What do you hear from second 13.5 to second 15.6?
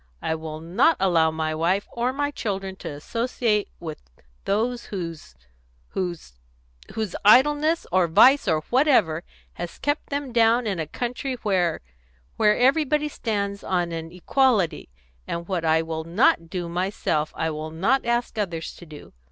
on an equality; and